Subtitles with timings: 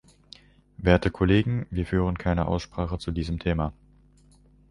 [0.77, 3.71] Werte Kollegen, wir führen keine Aussprache zu diesem Thema.